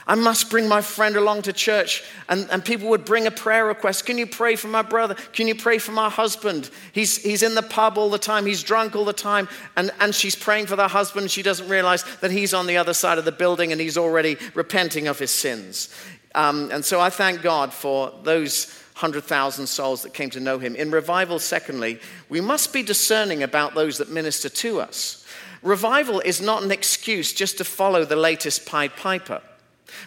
[0.07, 2.03] I must bring my friend along to church.
[2.27, 4.07] And, and people would bring a prayer request.
[4.07, 5.13] Can you pray for my brother?
[5.13, 6.71] Can you pray for my husband?
[6.91, 8.47] He's, he's in the pub all the time.
[8.47, 9.47] He's drunk all the time.
[9.77, 11.29] And, and she's praying for the husband.
[11.29, 14.37] She doesn't realize that he's on the other side of the building and he's already
[14.55, 15.93] repenting of his sins.
[16.33, 20.75] Um, and so I thank God for those 100,000 souls that came to know him.
[20.75, 25.20] In revival, secondly, we must be discerning about those that minister to us.
[25.61, 29.41] Revival is not an excuse just to follow the latest Pied Piper.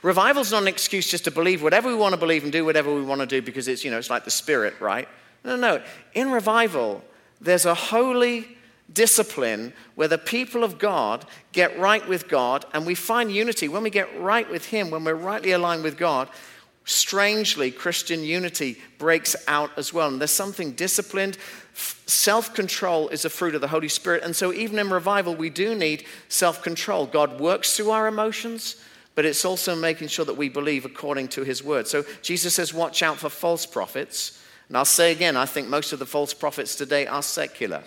[0.03, 2.64] Revival is not an excuse just to believe whatever we want to believe and do
[2.64, 5.09] whatever we want to do because it's, you know, it's like the Spirit, right?
[5.45, 5.83] No, no.
[6.14, 7.05] In revival,
[7.40, 8.57] there's a holy
[8.93, 13.69] discipline where the people of God get right with God and we find unity.
[13.69, 16.29] When we get right with Him, when we're rightly aligned with God,
[16.85, 20.09] strangely, Christian unity breaks out as well.
[20.09, 21.38] And there's something disciplined,
[21.75, 24.23] Self control is a fruit of the Holy Spirit.
[24.23, 27.07] And so, even in revival, we do need self control.
[27.07, 28.77] God works through our emotions,
[29.15, 31.89] but it's also making sure that we believe according to his word.
[31.89, 34.41] So, Jesus says, Watch out for false prophets.
[34.69, 37.83] And I'll say again, I think most of the false prophets today are secular.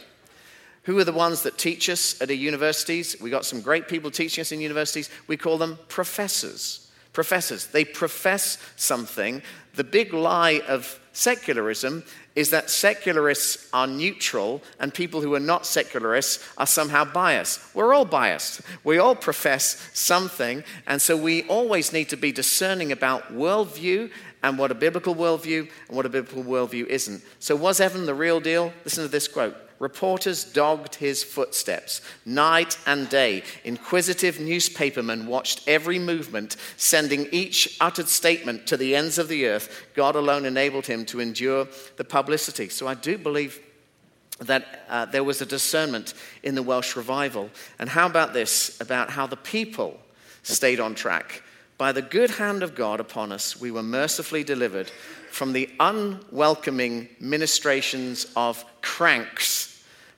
[0.84, 3.16] Who are the ones that teach us at the universities?
[3.20, 5.10] We got some great people teaching us in universities.
[5.28, 6.90] We call them professors.
[7.14, 7.68] Professors.
[7.68, 9.42] They profess something.
[9.76, 12.04] The big lie of secularism
[12.36, 17.60] is that secularists are neutral and people who are not secularists are somehow biased.
[17.76, 18.62] We're all biased.
[18.84, 24.12] We all profess something, and so we always need to be discerning about worldview
[24.44, 27.24] and what a biblical worldview and what a biblical worldview isn't.
[27.40, 28.72] So, was Evan the real deal?
[28.86, 32.02] Listen to this quote Reporters dogged his footsteps.
[32.26, 39.20] Night and day, inquisitive newspapermen watched every movement, sending each uttered statement to the ends
[39.20, 39.86] of the earth.
[39.94, 42.70] God alone enabled him to endure the publicity.
[42.70, 43.62] So I do believe
[44.40, 47.50] that uh, there was a discernment in the Welsh revival.
[47.78, 48.80] And how about this?
[48.82, 50.00] About how the people
[50.42, 51.44] stayed on track.
[51.78, 54.90] By the good hand of God upon us, we were mercifully delivered
[55.30, 59.67] from the unwelcoming ministrations of cranks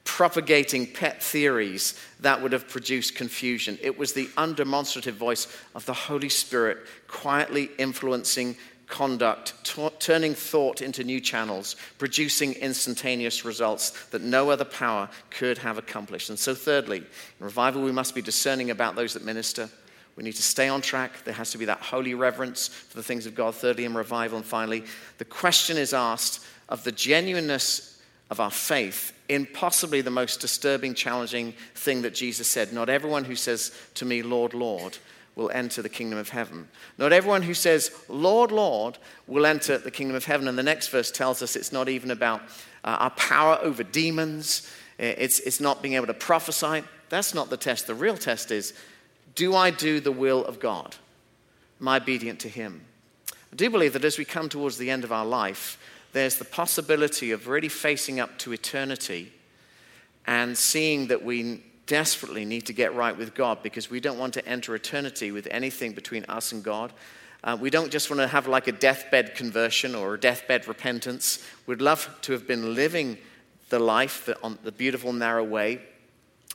[0.09, 3.77] propagating pet theories that would have produced confusion.
[3.79, 10.81] It was the undemonstrative voice of the Holy Spirit quietly influencing conduct, t- turning thought
[10.81, 16.31] into new channels, producing instantaneous results that no other power could have accomplished.
[16.31, 17.05] And so, thirdly, in
[17.39, 19.69] revival, we must be discerning about those that minister.
[20.15, 21.23] We need to stay on track.
[21.23, 23.53] There has to be that holy reverence for the things of God.
[23.53, 24.39] Thirdly, in revival.
[24.39, 24.85] And finally,
[25.19, 27.98] the question is asked of the genuineness
[28.29, 32.73] of our faith in possibly the most disturbing, challenging thing that Jesus said.
[32.73, 34.97] Not everyone who says to me, Lord, Lord,
[35.35, 36.67] will enter the kingdom of heaven.
[36.97, 40.47] Not everyone who says, Lord, Lord, will enter the kingdom of heaven.
[40.47, 42.41] And the next verse tells us it's not even about
[42.83, 46.83] uh, our power over demons, it's, it's not being able to prophesy.
[47.07, 47.87] That's not the test.
[47.87, 48.73] The real test is
[49.35, 50.97] do I do the will of God?
[51.79, 52.81] Am I obedient to Him?
[53.31, 55.77] I do believe that as we come towards the end of our life,
[56.13, 59.31] there's the possibility of really facing up to eternity
[60.25, 64.33] and seeing that we desperately need to get right with God because we don't want
[64.35, 66.93] to enter eternity with anything between us and God.
[67.43, 71.43] Uh, we don't just want to have like a deathbed conversion or a deathbed repentance.
[71.65, 73.17] We'd love to have been living
[73.69, 75.81] the life on the beautiful, narrow way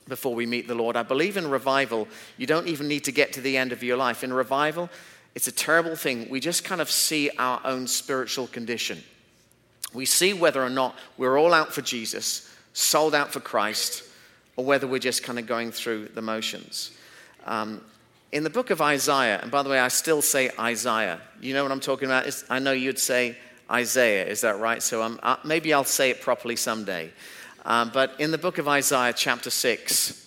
[0.07, 0.95] before we meet the Lord.
[0.95, 3.97] I believe in revival, you don't even need to get to the end of your
[3.97, 4.23] life.
[4.23, 4.89] In revival,
[5.33, 6.29] it's a terrible thing.
[6.29, 9.03] We just kind of see our own spiritual condition.
[9.95, 14.03] We see whether or not we're all out for Jesus, sold out for Christ,
[14.55, 16.91] or whether we're just kind of going through the motions.
[17.45, 17.81] Um,
[18.31, 21.21] in the book of Isaiah, and by the way, I still say Isaiah.
[21.39, 22.27] You know what I'm talking about?
[22.27, 23.37] It's, I know you'd say
[23.71, 24.83] Isaiah, is that right?
[24.83, 27.11] So uh, maybe I'll say it properly someday.
[27.65, 30.21] Um, but in the book of Isaiah, chapter 6,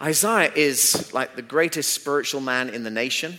[0.00, 3.38] Isaiah is like the greatest spiritual man in the nation.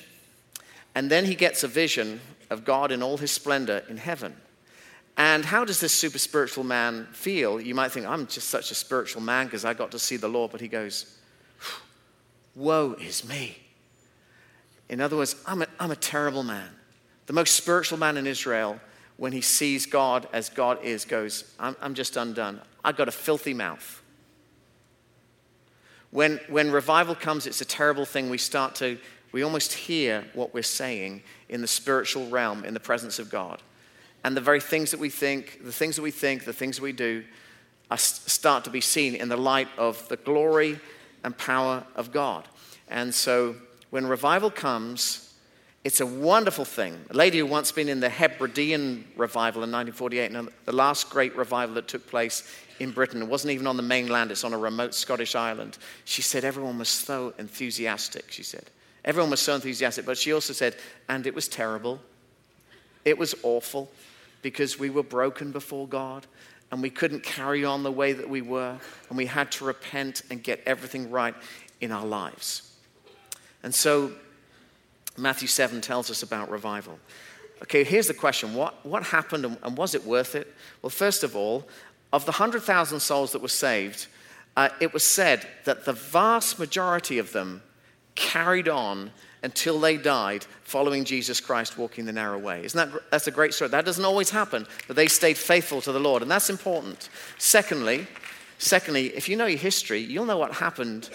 [0.95, 2.19] And then he gets a vision
[2.49, 4.35] of God in all his splendor in heaven.
[5.17, 7.59] And how does this super spiritual man feel?
[7.59, 10.27] You might think, I'm just such a spiritual man because I got to see the
[10.27, 10.51] Lord.
[10.51, 11.17] But he goes,
[12.55, 13.57] Woe is me.
[14.89, 16.69] In other words, I'm a, I'm a terrible man.
[17.25, 18.79] The most spiritual man in Israel,
[19.17, 22.61] when he sees God as God is, goes, I'm, I'm just undone.
[22.85, 24.03] I've got a filthy mouth.
[26.11, 28.29] When, when revival comes, it's a terrible thing.
[28.29, 28.97] We start to,
[29.31, 33.61] we almost hear what we're saying in the spiritual realm, in the presence of God
[34.23, 36.83] and the very things that we think, the things that we think, the things that
[36.83, 37.23] we do,
[37.89, 40.79] are, start to be seen in the light of the glory
[41.23, 42.47] and power of God.
[42.89, 43.55] And so
[43.89, 45.33] when revival comes,
[45.83, 46.99] it's a wonderful thing.
[47.09, 51.75] A lady who once been in the Hebridean revival in 1948, the last great revival
[51.75, 54.93] that took place in Britain, it wasn't even on the mainland, it's on a remote
[54.93, 55.77] Scottish island.
[56.05, 58.69] She said everyone was so enthusiastic, she said.
[59.05, 60.75] Everyone was so enthusiastic, but she also said,
[61.07, 61.99] and it was terrible.
[63.07, 63.89] It was awful
[64.41, 66.27] because we were broken before God
[66.71, 70.23] and we couldn't carry on the way that we were, and we had to repent
[70.29, 71.33] and get everything right
[71.79, 72.69] in our lives.
[73.63, 74.11] And so,
[75.15, 76.99] Matthew 7 tells us about revival.
[77.63, 80.53] Okay, here's the question what, what happened and, and was it worth it?
[80.81, 81.65] Well, first of all,
[82.11, 84.07] of the 100,000 souls that were saved,
[84.57, 87.63] uh, it was said that the vast majority of them
[88.15, 89.11] carried on
[89.43, 92.65] until they died following Jesus Christ walking the narrow way.
[92.65, 93.69] Isn't that that's a great story?
[93.69, 97.09] That doesn't always happen, but they stayed faithful to the Lord, and that's important.
[97.37, 98.07] Secondly,
[98.57, 101.09] secondly, if you know your history, you'll know what happened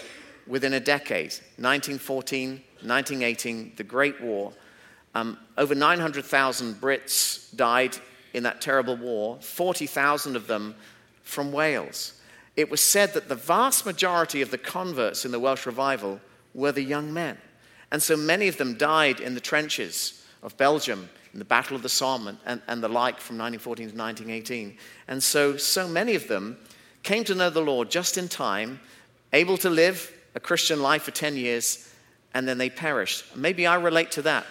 [0.47, 4.53] within a decade 1914, 1918, the Great War.
[5.15, 7.95] Um, over 900,000 Brits died
[8.33, 10.75] in that terrible war, 40,000 of them
[11.21, 12.19] from Wales.
[12.55, 16.19] It was said that the vast majority of the converts in the Welsh revival
[16.53, 17.37] were the young men.
[17.93, 21.83] And so many of them died in the trenches of Belgium in the Battle of
[21.83, 24.77] the Somme and, and, and, the like from 1914 to 1918.
[25.07, 26.57] And so, so many of them
[27.03, 28.79] came to know the Lord just in time,
[29.31, 31.91] able to live a Christian life for 10 years,
[32.33, 33.35] and then they perished.
[33.35, 34.45] Maybe I relate to that.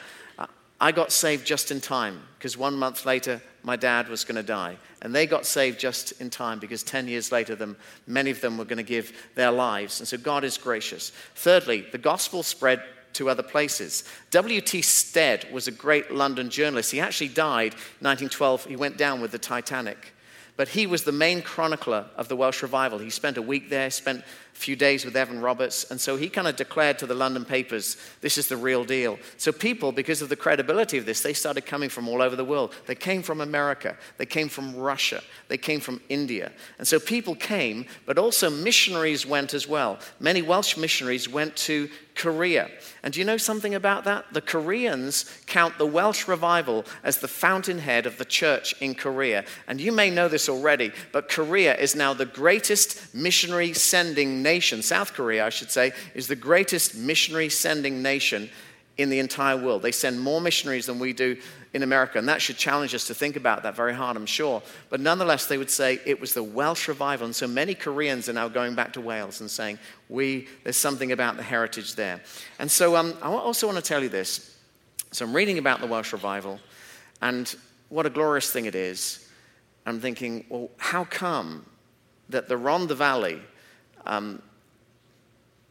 [0.81, 4.43] I got saved just in time because one month later, my dad was going to
[4.43, 4.77] die.
[5.01, 7.77] And they got saved just in time because 10 years later, them,
[8.07, 10.01] many of them were going to give their lives.
[10.01, 11.11] And so God is gracious.
[11.37, 12.83] Thirdly, the gospel spread
[13.15, 14.05] to other places.
[14.31, 14.83] W.T.
[14.83, 16.93] Stead was a great London journalist.
[16.93, 18.67] He actually died in 1912.
[18.67, 20.13] He went down with the Titanic.
[20.57, 22.99] but he was the main chronicler of the Welsh revival.
[22.99, 24.23] He spent a week there, spent
[24.53, 27.97] few days with Evan Roberts, and so he kind of declared to the London papers,
[28.21, 29.19] this is the real deal.
[29.37, 32.45] So people, because of the credibility of this, they started coming from all over the
[32.45, 32.75] world.
[32.87, 36.53] They came from America, they came from Russia, they came from India.
[36.79, 39.99] And so people came, but also missionaries went as well.
[40.21, 42.71] Many Welsh missionaries went to Korea.
[43.03, 44.27] And do you know something about that?
[44.33, 49.45] The Koreans count the Welsh revival as the fountainhead of the church in Korea.
[49.67, 54.83] And you may know this already, but Korea is now the greatest missionary sending nation.
[54.83, 58.51] South Korea, I should say, is the greatest missionary sending nation
[58.99, 59.83] in the entire world.
[59.83, 61.37] They send more missionaries than we do
[61.73, 64.63] in America, and that should challenge us to think about that very hard, I'm sure.
[64.91, 68.35] But nonetheless, they would say it was the Welsh revival, and so many Koreans are
[68.35, 69.79] now going back to Wales and saying,
[70.11, 72.21] "We there's something about the heritage there."
[72.59, 74.55] And so um, I also want to tell you this.
[75.13, 76.61] So I'm reading about the Welsh revival,
[77.23, 77.55] and
[77.89, 79.29] what a glorious thing it is.
[79.87, 81.67] I'm thinking, well, how come
[82.29, 83.41] that the Rhondda Valley,
[84.07, 84.43] um,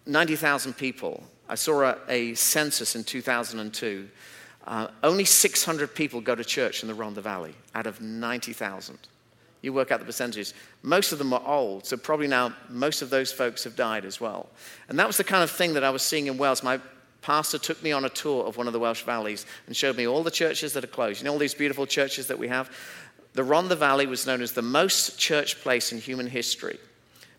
[0.05, 4.09] 90,000 people, I saw a, a census in 2002.
[4.65, 8.97] Uh, only 600 people go to church in the Rhondda Valley out of 90,000.
[9.61, 10.53] You work out the percentages.
[10.81, 14.19] Most of them are old, so probably now most of those folks have died as
[14.19, 14.49] well.
[14.89, 16.63] And that was the kind of thing that I was seeing in Wales.
[16.63, 16.79] My
[17.21, 20.07] pastor took me on a tour of one of the Welsh valleys and showed me
[20.07, 21.19] all the churches that are closed.
[21.19, 22.75] You know all these beautiful churches that we have?
[23.33, 26.79] The Rhondda Valley was known as the most church place in human history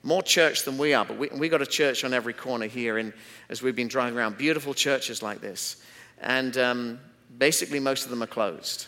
[0.02, 2.98] more church than we are, but we, we got a church on every corner here
[2.98, 3.12] in,
[3.48, 4.36] as we've been driving around.
[4.36, 5.82] Beautiful churches like this.
[6.20, 7.00] And um,
[7.38, 8.86] basically, most of them are closed.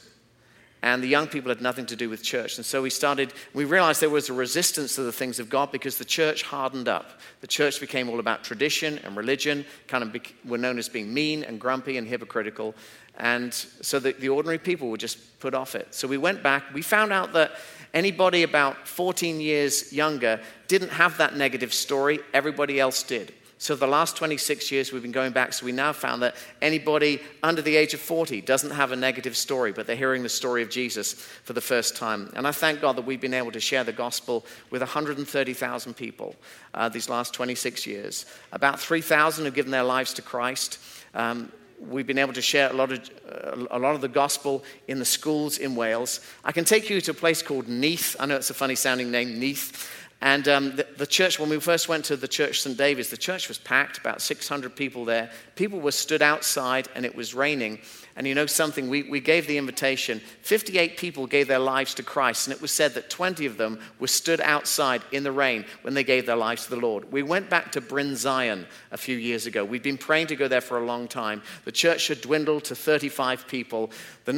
[0.84, 2.58] And the young people had nothing to do with church.
[2.58, 5.72] And so we started, we realized there was a resistance to the things of God
[5.72, 7.20] because the church hardened up.
[7.40, 11.14] The church became all about tradition and religion, kind of bec- were known as being
[11.14, 12.74] mean and grumpy and hypocritical.
[13.16, 15.94] And so the, the ordinary people were just put off it.
[15.94, 16.64] So we went back.
[16.74, 17.52] We found out that
[17.94, 23.32] Anybody about 14 years younger didn't have that negative story, everybody else did.
[23.58, 27.20] So, the last 26 years we've been going back, so we now found that anybody
[27.42, 30.62] under the age of 40 doesn't have a negative story, but they're hearing the story
[30.62, 32.30] of Jesus for the first time.
[32.34, 36.34] And I thank God that we've been able to share the gospel with 130,000 people
[36.74, 38.26] uh, these last 26 years.
[38.52, 40.78] About 3,000 have given their lives to Christ.
[41.14, 41.50] Um,
[41.88, 44.98] we've been able to share a lot, of, uh, a lot of the gospel in
[44.98, 46.20] the schools in Wales.
[46.44, 48.16] I can take you to a place called Neath.
[48.18, 49.90] I know it's a funny sounding name, Neath.
[50.24, 52.78] And um, the, the, church, when we first went to the church St.
[52.78, 55.30] David's, the church was packed, about 600 people there.
[55.54, 57.78] People were stood outside and it was raining.
[58.16, 58.88] And you know something?
[58.88, 60.20] We, we gave the invitation.
[60.42, 63.80] 58 people gave their lives to Christ, and it was said that 20 of them
[63.98, 67.10] were stood outside in the rain when they gave their lives to the Lord.
[67.10, 69.64] We went back to Bryn Zion a few years ago.
[69.64, 71.42] We'd been praying to go there for a long time.
[71.64, 73.90] The church had dwindled to 35 people.
[74.26, 74.32] The,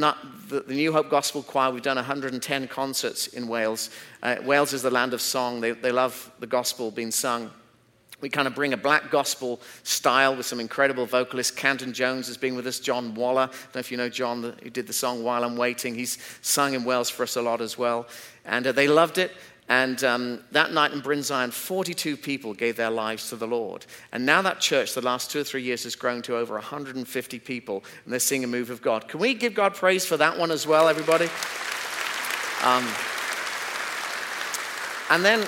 [0.47, 3.91] the, the New Hope Gospel Choir, we've done 110 concerts in Wales.
[4.23, 7.51] Uh, Wales is the land of song, they, they love the gospel being sung
[8.19, 11.51] we kind of bring a black gospel style with some incredible vocalists.
[11.55, 12.79] Canton Jones has been with us.
[12.79, 15.55] John Waller, I don't know if you know John, who did the song While I'm
[15.55, 15.93] Waiting.
[15.93, 18.07] He's sung in Wales for us a lot as well.
[18.45, 19.31] And uh, they loved it.
[19.69, 23.85] And um, that night in Bryn Zion, 42 people gave their lives to the Lord.
[24.13, 27.39] And now that church, the last two or three years, has grown to over 150
[27.39, 29.09] people, and they're seeing a move of God.
[29.09, 31.25] Can we give God praise for that one as well, everybody?
[32.63, 32.87] Um,
[35.09, 35.45] and then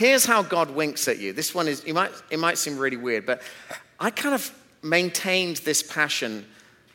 [0.00, 1.34] Here's how God winks at you.
[1.34, 3.42] This one is, it might, it might seem really weird, but
[3.98, 4.50] I kind of
[4.82, 6.46] maintained this passion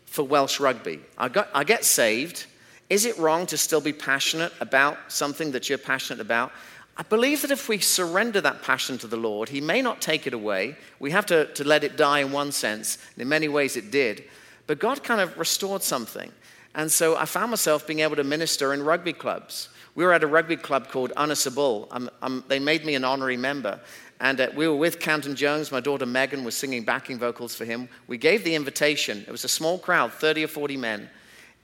[0.07, 1.01] for Welsh rugby.
[1.15, 2.47] I, got, I get saved.
[2.89, 6.51] Is it wrong to still be passionate about something that you're passionate about?
[6.97, 10.25] I believe that if we surrender that passion to the Lord, He may not take
[10.25, 10.75] it away.
[10.97, 13.91] We have to, to let it die in one sense, and in many ways it
[13.91, 14.23] did.
[14.65, 16.31] But God kind of restored something.
[16.73, 19.69] And so I found myself being able to minister in rugby clubs.
[19.95, 23.37] We were at a rugby club called Ynys Um, um, they made me an honorary
[23.37, 23.79] member.
[24.19, 25.71] And uh, we were with Canton Jones.
[25.71, 27.89] My daughter Megan was singing backing vocals for him.
[28.07, 29.23] We gave the invitation.
[29.27, 31.09] It was a small crowd, 30 or 40 men.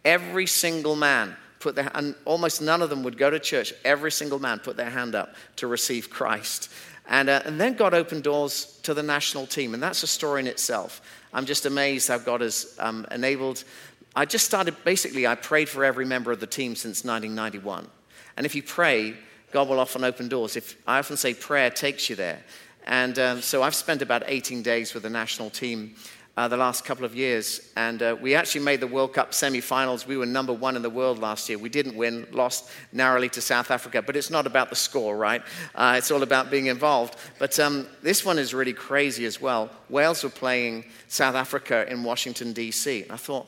[0.03, 3.73] Every single man put their, and almost none of them would go to church.
[3.85, 6.71] Every single man put their hand up to receive Christ.
[7.07, 9.73] And, uh, and then God opened doors to the national team.
[9.73, 11.01] And that's a story in itself.
[11.33, 13.63] I'm just amazed how God has um, enabled.
[14.15, 17.87] I just started, basically, I prayed for every member of the team since 1991.
[18.37, 19.15] And if you pray,
[19.51, 20.55] God will often open doors.
[20.55, 22.41] If, I often say prayer takes you there.
[22.87, 25.95] And um, so I've spent about 18 days with the national team
[26.37, 27.71] uh, the last couple of years.
[27.75, 30.07] And uh, we actually made the World Cup semi finals.
[30.07, 31.57] We were number one in the world last year.
[31.57, 34.01] We didn't win, lost narrowly to South Africa.
[34.01, 35.43] But it's not about the score, right?
[35.75, 37.17] Uh, it's all about being involved.
[37.37, 39.69] But um, this one is really crazy as well.
[39.89, 43.03] Wales were playing South Africa in Washington, D.C.
[43.03, 43.47] And I thought,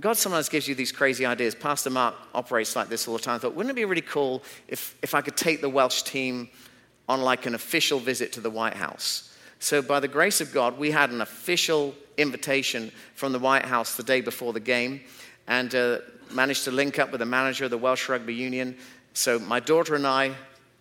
[0.00, 1.54] God sometimes gives you these crazy ideas.
[1.54, 3.36] Pastor Mark operates like this all the time.
[3.36, 6.48] I thought, wouldn't it be really cool if, if I could take the Welsh team
[7.08, 9.36] on like an official visit to the White House?
[9.58, 13.96] So, by the grace of God, we had an official invitation from the White House
[13.96, 15.02] the day before the game
[15.46, 15.98] and uh,
[16.32, 18.76] managed to link up with the manager of the Welsh Rugby Union.
[19.12, 20.34] So, my daughter and I,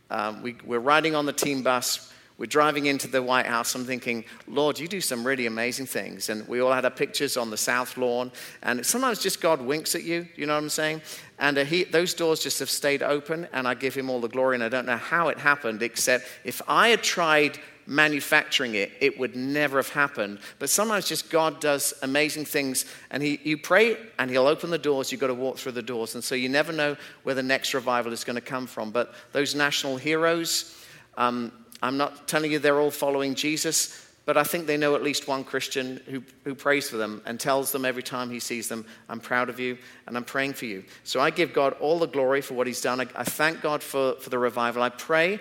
[0.09, 2.10] um, we, we're riding on the team bus
[2.41, 3.75] we're driving into the White House.
[3.75, 6.27] I'm thinking, Lord, you do some really amazing things.
[6.29, 8.31] And we all had our pictures on the South Lawn.
[8.63, 11.03] And sometimes just God winks at you, you know what I'm saying?
[11.37, 14.27] And uh, he, those doors just have stayed open, and I give him all the
[14.27, 14.55] glory.
[14.55, 19.19] And I don't know how it happened, except if I had tried manufacturing it, it
[19.19, 20.39] would never have happened.
[20.57, 24.79] But sometimes just God does amazing things, and he, you pray, and He'll open the
[24.79, 25.11] doors.
[25.11, 26.15] You've got to walk through the doors.
[26.15, 28.89] And so you never know where the next revival is going to come from.
[28.89, 30.75] But those national heroes,
[31.17, 31.51] um,
[31.81, 35.27] I'm not telling you they're all following Jesus, but I think they know at least
[35.27, 38.85] one Christian who, who prays for them and tells them every time he sees them,
[39.09, 40.83] I'm proud of you and I'm praying for you.
[41.03, 43.01] So I give God all the glory for what he's done.
[43.01, 44.83] I, I thank God for, for the revival.
[44.83, 45.39] I pray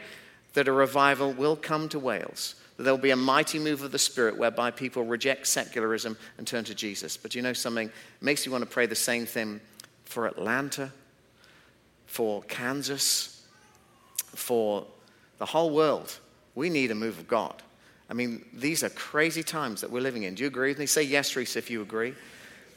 [0.55, 3.99] that a revival will come to Wales, that there'll be a mighty move of the
[3.99, 7.17] Spirit whereby people reject secularism and turn to Jesus.
[7.19, 7.89] But you know something?
[7.89, 9.61] It makes me want to pray the same thing
[10.05, 10.91] for Atlanta,
[12.07, 13.47] for Kansas,
[14.35, 14.87] for
[15.39, 16.19] the whole world.
[16.55, 17.63] We need a move of God.
[18.09, 20.35] I mean, these are crazy times that we're living in.
[20.35, 20.87] Do you agree with me?
[20.87, 22.15] Say yes, Rhys, if you agree.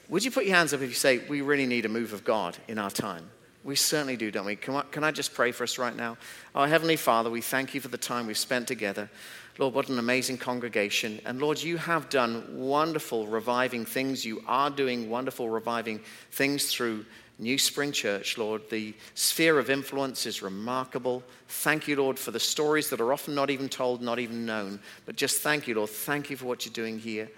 [0.09, 2.23] Would you put your hands up if you say, We really need a move of
[2.23, 3.29] God in our time?
[3.63, 4.57] We certainly do, don't we?
[4.57, 6.17] Can I, can I just pray for us right now?
[6.53, 9.09] Our Heavenly Father, we thank you for the time we've spent together.
[9.57, 11.21] Lord, what an amazing congregation.
[11.25, 14.25] And Lord, you have done wonderful reviving things.
[14.25, 16.01] You are doing wonderful reviving
[16.31, 17.05] things through
[17.39, 18.69] New Spring Church, Lord.
[18.69, 21.23] The sphere of influence is remarkable.
[21.47, 24.79] Thank you, Lord, for the stories that are often not even told, not even known.
[25.05, 25.89] But just thank you, Lord.
[25.89, 27.29] Thank you for what you're doing here.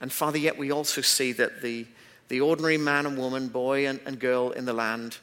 [0.00, 1.86] And Father, yet we also see that the,
[2.28, 5.18] the ordinary man and woman, boy and, and girl in the land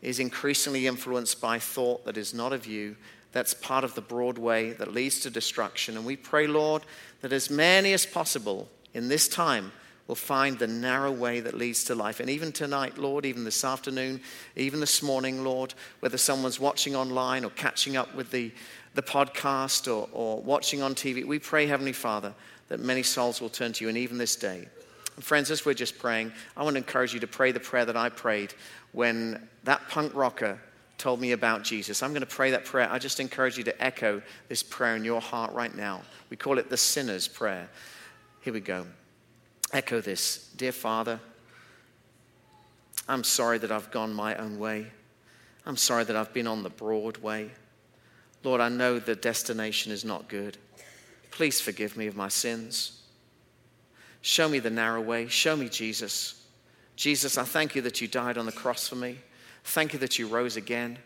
[0.00, 2.96] is increasingly influenced by thought that is not of you.
[3.30, 5.96] That's part of the broad way that leads to destruction.
[5.96, 6.82] And we pray, Lord,
[7.20, 9.72] that as many as possible in this time
[10.06, 12.20] will find the narrow way that leads to life.
[12.20, 14.20] And even tonight, Lord, even this afternoon,
[14.56, 18.52] even this morning, Lord, whether someone's watching online or catching up with the,
[18.94, 22.34] the podcast or, or watching on TV, we pray, Heavenly Father,
[22.68, 24.66] that many souls will turn to you, and even this day.
[25.14, 27.84] And friends, as we're just praying, I want to encourage you to pray the prayer
[27.84, 28.54] that I prayed
[28.92, 30.60] when that punk rocker
[30.98, 32.02] told me about Jesus.
[32.02, 32.88] I'm going to pray that prayer.
[32.90, 36.02] I just encourage you to echo this prayer in your heart right now.
[36.30, 37.68] We call it the sinner's prayer.
[38.40, 38.86] Here we go
[39.72, 41.18] echo this Dear Father,
[43.08, 44.86] I'm sorry that I've gone my own way.
[45.64, 47.50] I'm sorry that I've been on the broad way.
[48.44, 50.58] Lord, I know the destination is not good.
[51.30, 53.00] Please forgive me of my sins.
[54.20, 55.28] Show me the narrow way.
[55.28, 56.44] Show me Jesus.
[56.96, 59.18] Jesus, I thank you that you died on the cross for me.
[59.64, 60.98] Thank you that you rose again.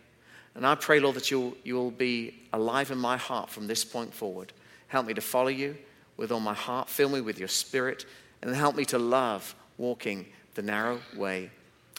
[0.55, 4.13] And I pray, Lord, that you'll, you'll be alive in my heart from this point
[4.13, 4.53] forward.
[4.89, 5.77] Help me to follow you
[6.17, 6.89] with all my heart.
[6.89, 8.07] Fill me with your spirit
[8.47, 10.25] and help me to love walking
[10.55, 11.51] the narrow way.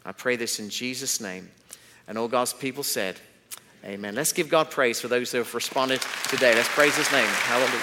[0.06, 1.52] I pray this in Jesus' name.
[2.08, 3.20] And all God's people said,
[3.84, 4.16] Amen.
[4.16, 6.56] Let's give God praise for those who have responded today.
[6.56, 7.28] Let's praise His name.
[7.28, 7.80] Hallelujah.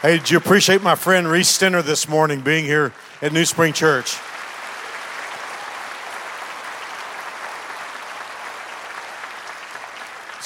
[0.00, 3.72] Hey, did you appreciate my friend Rhys Stenner this morning being here at New Spring
[3.72, 4.18] Church?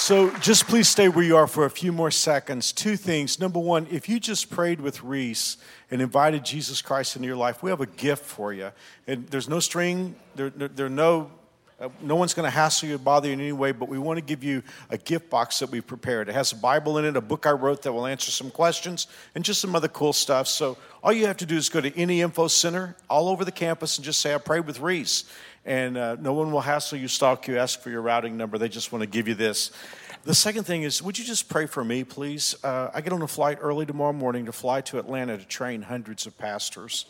[0.07, 2.73] So just please stay where you are for a few more seconds.
[2.73, 3.41] Two things.
[3.41, 5.57] Number one, if you just prayed with Rhys
[5.91, 8.71] and invited Jesus Christ into your life, we have a gift for you.
[9.09, 11.33] And there's no string, there, there, there no,
[11.81, 13.99] uh, no one's going to hassle you, or bother you in any way, but we
[13.99, 16.29] want to give you a gift box that we've prepared.
[16.29, 19.07] It has a Bible in it, a book I wrote that will answer some questions,
[19.35, 20.49] and just some other cool stuff.
[20.49, 23.53] So all you have to do is go to any info center all over the
[23.53, 25.25] campus and just say, I prayed with Rhys
[25.67, 28.57] and uh, no one will hassle you, stalk you, ask for your routing number.
[28.57, 29.73] They just want to give you this.
[30.23, 32.55] The second thing is, would you just pray for me, please?
[32.65, 35.83] Uh, I get on a flight early tomorrow morning to fly to Atlanta to train
[35.83, 37.07] hundreds of pastors.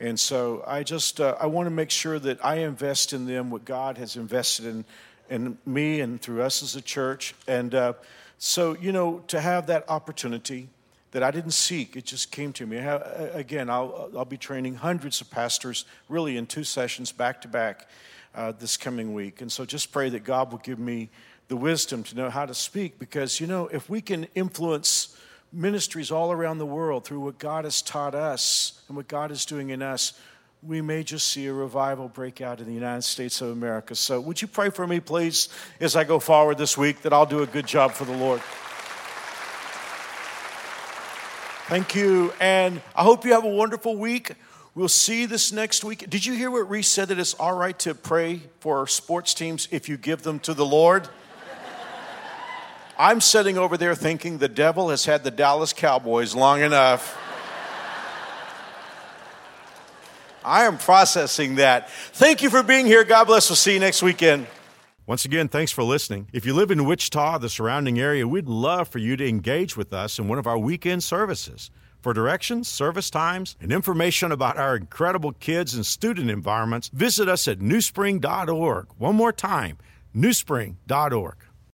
[0.00, 3.50] And so I just uh, I want to make sure that I invest in them
[3.50, 4.84] what God has invested in
[5.30, 7.34] in me and through us as a church.
[7.46, 7.92] And uh,
[8.38, 10.68] so you know to have that opportunity
[11.14, 11.96] that I didn't seek.
[11.96, 12.76] It just came to me.
[12.76, 13.02] Have,
[13.34, 17.88] again, I'll, I'll be training hundreds of pastors really in two sessions back to back
[18.34, 19.40] uh, this coming week.
[19.40, 21.10] And so just pray that God will give me
[21.46, 25.16] the wisdom to know how to speak because, you know, if we can influence
[25.54, 29.44] ministries all around the world through what God has taught us and what God is
[29.44, 30.12] doing in us,
[30.62, 33.94] we may just see a revival break out in the United States of America.
[33.94, 35.48] So, would you pray for me, please,
[35.78, 38.40] as I go forward this week, that I'll do a good job for the Lord?
[41.66, 42.32] Thank you.
[42.40, 44.32] And I hope you have a wonderful week.
[44.74, 46.08] We'll see this next week.
[46.10, 49.68] Did you hear what Rhys said that it's all right to pray for sports teams
[49.70, 51.08] if you give them to the Lord?
[52.98, 57.18] I'm sitting over there thinking the devil has had the Dallas Cowboys long enough.
[60.44, 61.90] I am processing that.
[61.90, 63.02] Thank you for being here.
[63.02, 63.48] God bless.
[63.48, 64.46] We'll see you next weekend.
[65.06, 66.28] Once again, thanks for listening.
[66.32, 69.92] If you live in Wichita, the surrounding area, we'd love for you to engage with
[69.92, 71.70] us in one of our weekend services.
[72.00, 77.48] For directions, service times, and information about our incredible kids and student environments, visit us
[77.48, 78.88] at newspring.org.
[78.98, 79.78] One more time,
[80.14, 81.36] newspring.org.